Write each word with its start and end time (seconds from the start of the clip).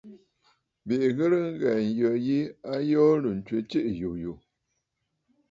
Bìʼì 0.87 1.07
ghɨ̀rə 1.17 1.37
ŋghɛ̀ɛ̀ 1.53 1.79
ǹyə 1.97 2.11
yi, 2.25 2.39
a 2.71 2.73
yoorə̀ 2.91 3.33
ǹtswe 3.39 3.57
tsiiʼì 3.69 3.91
yùyù. 4.01 4.33